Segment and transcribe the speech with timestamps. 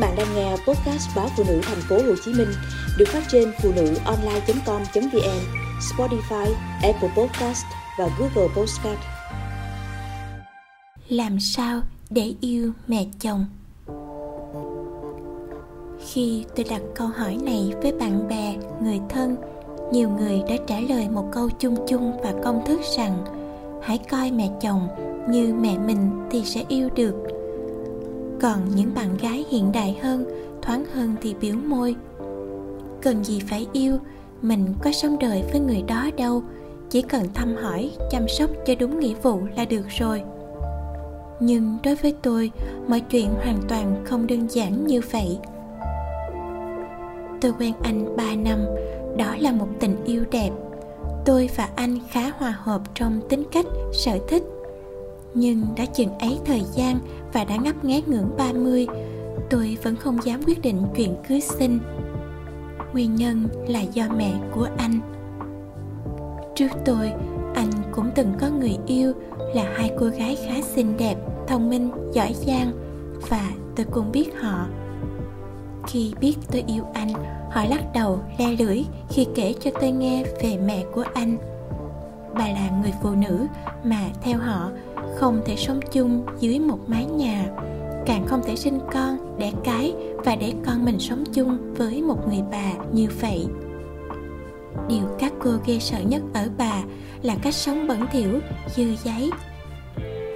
[0.00, 2.48] bạn đang nghe podcast báo phụ nữ thành phố Hồ Chí Minh
[2.98, 5.40] được phát trên phụ nữ online.com.vn,
[5.80, 7.64] Spotify, Apple Podcast
[7.98, 8.98] và Google Podcast.
[11.08, 13.46] Làm sao để yêu mẹ chồng?
[16.08, 19.36] Khi tôi đặt câu hỏi này với bạn bè, người thân,
[19.92, 23.24] nhiều người đã trả lời một câu chung chung và công thức rằng
[23.82, 24.88] hãy coi mẹ chồng
[25.28, 27.14] như mẹ mình thì sẽ yêu được
[28.40, 30.24] còn những bạn gái hiện đại hơn,
[30.62, 31.96] thoáng hơn thì biểu môi.
[33.02, 33.96] Cần gì phải yêu,
[34.42, 36.42] mình có sống đời với người đó đâu,
[36.90, 40.22] chỉ cần thăm hỏi, chăm sóc cho đúng nghĩa vụ là được rồi.
[41.40, 42.50] Nhưng đối với tôi,
[42.88, 45.38] mọi chuyện hoàn toàn không đơn giản như vậy.
[47.40, 48.58] Tôi quen anh 3 năm,
[49.16, 50.50] đó là một tình yêu đẹp.
[51.24, 54.42] Tôi và anh khá hòa hợp trong tính cách, sở thích
[55.34, 56.98] nhưng đã chừng ấy thời gian
[57.32, 58.86] và đã ngấp nghé ngưỡng 30
[59.50, 61.78] Tôi vẫn không dám quyết định chuyện cưới sinh.
[62.92, 65.00] Nguyên nhân là do mẹ của anh.
[66.54, 67.12] Trước tôi,
[67.54, 69.12] anh cũng từng có người yêu
[69.54, 71.16] là hai cô gái khá xinh đẹp,
[71.48, 72.72] thông minh, giỏi giang
[73.28, 74.66] Và tôi cũng biết họ.
[75.86, 77.12] Khi biết tôi yêu anh,
[77.50, 81.36] họ lắc đầu, le lưỡi khi kể cho tôi nghe về mẹ của anh.
[82.34, 83.46] Bà là người phụ nữ
[83.84, 84.70] mà theo họ,
[85.16, 87.46] không thể sống chung dưới một mái nhà.
[88.06, 92.28] Càng không thể sinh con, đẻ cái và để con mình sống chung với một
[92.28, 93.46] người bà như vậy.
[94.88, 96.82] Điều các cô ghê sợ nhất ở bà
[97.22, 98.40] là cách sống bẩn thỉu
[98.76, 99.30] dơ giấy.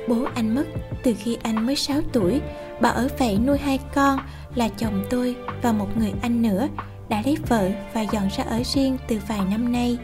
[0.09, 0.65] Bố anh mất
[1.03, 2.41] từ khi anh mới 6 tuổi.
[2.81, 4.19] Bà ở vậy nuôi hai con
[4.55, 6.69] là chồng tôi và một người anh nữa
[7.09, 9.99] đã lấy vợ và dọn ra ở riêng từ vài năm nay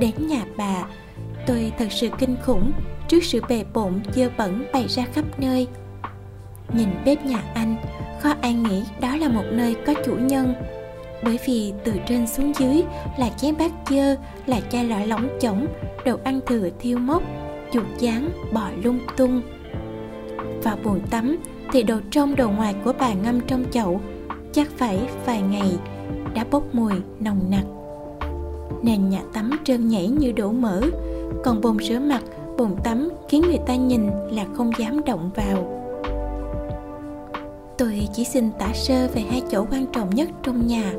[0.00, 0.84] đến nhà bà.
[1.46, 2.72] Tôi thật sự kinh khủng
[3.08, 5.66] trước sự bề bộn dơ bẩn bày ra khắp nơi.
[6.72, 7.76] Nhìn bếp nhà anh,
[8.20, 10.54] khó ai nghĩ đó là một nơi có chủ nhân.
[11.24, 12.82] Bởi vì từ trên xuống dưới
[13.18, 14.16] là chén bát dơ,
[14.46, 15.66] là chai lọ lỏng chỏng
[16.04, 17.22] đồ ăn thừa thiêu mốc,
[17.72, 19.42] chuột chán bò lung tung.
[20.62, 21.36] Vào bồn tắm
[21.72, 24.00] thì đồ trong đồ ngoài của bà ngâm trong chậu,
[24.52, 25.72] chắc phải vài ngày
[26.34, 27.64] đã bốc mùi nồng nặc
[28.82, 30.80] nền nhà tắm trơn nhảy như đổ mỡ.
[31.44, 32.22] Còn bồn rửa mặt,
[32.58, 35.82] bồn tắm khiến người ta nhìn là không dám động vào.
[37.78, 40.92] Tôi chỉ xin tả sơ về hai chỗ quan trọng nhất trong nhà.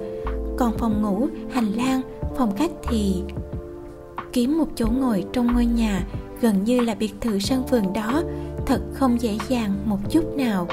[0.57, 2.01] Còn phòng ngủ, hành lang,
[2.37, 3.23] phòng khách thì
[4.33, 6.03] kiếm một chỗ ngồi trong ngôi nhà,
[6.41, 8.23] gần như là biệt thự sân vườn đó.
[8.65, 10.67] Thật không dễ dàng một chút nào.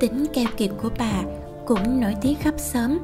[0.00, 1.22] Tính keo kiệt của bà
[1.66, 2.98] cũng nổi tiếng khắp xóm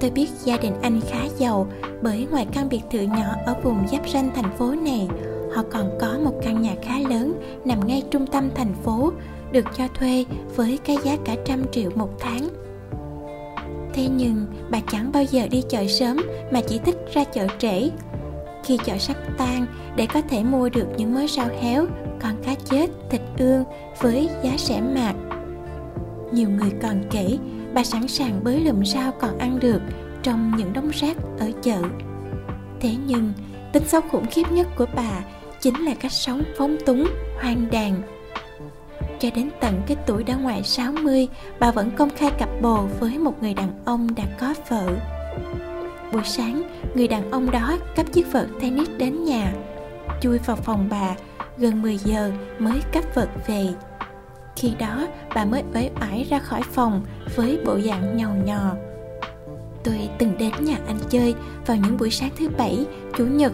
[0.00, 1.66] tôi biết gia đình anh khá giàu
[2.02, 5.08] bởi ngoài căn biệt thự nhỏ ở vùng giáp ranh thành phố này,
[5.54, 9.12] họ còn có một căn nhà khá lớn nằm ngay trung tâm thành phố,
[9.52, 10.24] được cho thuê
[10.56, 12.48] với cái giá cả trăm triệu một tháng.
[13.94, 16.16] Thế nhưng bà chẳng bao giờ đi chợ sớm
[16.52, 17.90] mà chỉ thích ra chợ trễ.
[18.64, 19.66] Khi chợ sắp tan,
[19.96, 21.86] để có thể mua được những mớ rau héo,
[22.22, 23.64] con cá chết, thịt ương
[24.00, 25.16] với giá rẻ mạt.
[26.32, 27.38] Nhiều người còn kể
[27.74, 29.80] bà sẵn sàng bới lùm rau còn ăn được
[30.22, 31.82] trong những đống rác ở chợ
[32.80, 33.32] thế nhưng
[33.72, 35.10] tính xấu khủng khiếp nhất của bà
[35.60, 37.06] chính là cách sống phóng túng,
[37.40, 38.02] hoang đàn.
[39.18, 41.28] Cho đến tận cái tuổi đã ngoài 60,
[41.60, 44.96] bà vẫn công khai cặp bồ với một người đàn ông đã có vợ.
[46.12, 46.62] Buổi sáng,
[46.94, 49.52] người đàn ông đó cấp chiếc vợt tennis đến nhà,
[50.20, 51.14] chui vào phòng bà,
[51.58, 53.66] gần 10 giờ mới cấp vợt về.
[54.60, 57.02] Khi đó, bà mới uể oải ra khỏi phòng
[57.36, 58.72] với bộ dạng nhầu nhò.
[59.84, 61.34] Tôi từng đến nhà anh chơi
[61.66, 62.86] vào những buổi sáng thứ bảy,
[63.16, 63.52] chủ nhật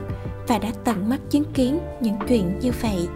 [0.48, 3.08] và đã tận mắt chứng kiến những chuyện như vậy.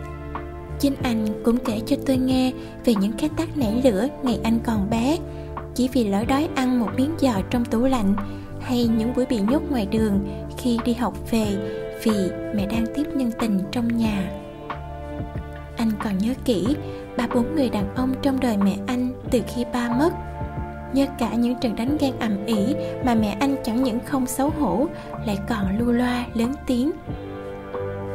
[0.80, 2.52] Chính anh cũng kể cho tôi nghe
[2.84, 5.18] về những cái tác nảy lửa ngày anh còn bé.
[5.74, 8.14] Chỉ vì lỡ đói ăn một miếng giò trong tủ lạnh
[8.60, 10.20] hay những buổi bị nhốt ngoài đường
[10.58, 11.46] khi đi học về
[12.02, 14.30] vì mẹ đang tiếp nhân tình trong nhà.
[15.76, 16.76] Anh còn nhớ kỹ
[17.18, 20.10] ba bốn người đàn ông trong đời mẹ anh từ khi ba mất.
[20.92, 22.74] Nhớ cả những trận đánh ghen ầm ĩ
[23.04, 24.86] mà mẹ anh chẳng những không xấu hổ,
[25.26, 26.90] lại còn lưu loa, lớn tiếng.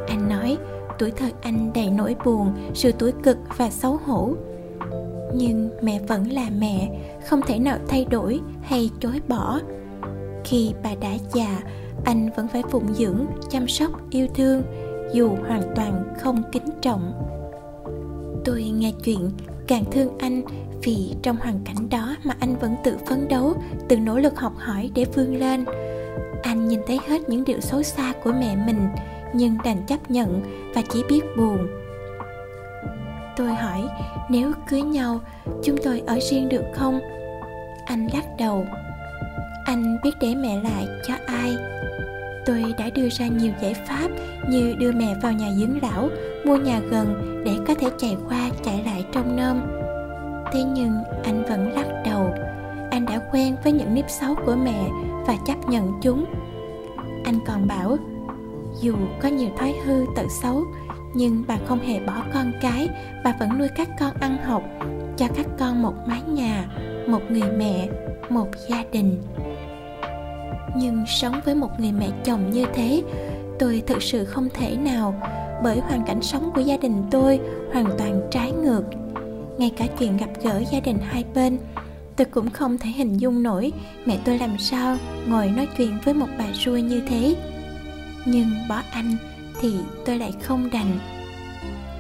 [0.08, 0.58] Anh nói,
[1.00, 4.34] tuổi thơ anh đầy nỗi buồn, sự tuổi cực và xấu hổ.
[5.36, 6.90] Nhưng mẹ vẫn là mẹ,
[7.28, 9.60] không thể nào thay đổi hay chối bỏ.
[10.44, 11.60] Khi bà đã già,
[12.06, 14.64] anh vẫn phải phụng dưỡng, chăm sóc, yêu thương,
[15.14, 17.14] dù hoàn toàn không kính trọng
[18.46, 19.30] tôi nghe chuyện
[19.68, 20.42] càng thương anh
[20.84, 23.54] vì trong hoàn cảnh đó mà anh vẫn tự phấn đấu,
[23.88, 25.66] tự nỗ lực học hỏi để vươn lên.
[26.44, 28.88] Anh nhìn thấy hết những điều xấu xa của mẹ mình,
[29.34, 30.42] nhưng đành chấp nhận
[30.76, 31.68] và chỉ biết buồn.
[33.38, 33.82] Tôi hỏi,
[34.30, 35.20] nếu cưới nhau,
[35.64, 37.00] chúng tôi ở riêng được không?
[37.86, 38.66] Anh lắc đầu.
[39.66, 41.56] Anh biết để mẹ lại cho ai?
[42.46, 44.08] Tôi đã đưa ra nhiều giải pháp
[44.50, 46.10] như đưa mẹ vào nhà dưỡng lão
[46.46, 49.62] mua nhà gần để có thể chạy qua chạy lại trong nôm.
[50.54, 50.94] Thế nhưng
[51.24, 52.34] anh vẫn lắc đầu.
[52.92, 54.90] Anh đã quen với những nếp xấu của mẹ
[55.28, 56.26] và chấp nhận chúng.
[57.26, 57.98] Anh còn bảo,
[58.82, 60.64] dù có nhiều thói hư tật xấu,
[61.14, 62.90] nhưng bà không hề bỏ con cái,
[63.24, 64.64] bà vẫn nuôi các con ăn học,
[65.18, 66.66] cho các con một mái nhà,
[67.08, 67.90] một người mẹ,
[68.30, 69.22] một gia đình.
[70.76, 73.04] Nhưng sống với một người mẹ chồng như thế,
[73.60, 75.16] tôi thực sự không thể nào
[75.64, 77.40] bởi hoàn cảnh sống của gia đình tôi
[77.74, 78.84] hoàn toàn trái ngược.
[79.58, 81.58] Ngay cả chuyện gặp gỡ gia đình hai bên,
[82.16, 83.72] tôi cũng không thể hình dung nổi
[84.06, 87.36] mẹ tôi làm sao ngồi nói chuyện với một bà ruồi như thế.
[88.26, 89.16] Nhưng bỏ anh
[89.62, 89.74] thì
[90.06, 91.00] tôi lại không đành.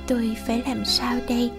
[0.07, 1.51] Tôi phải làm sao đây?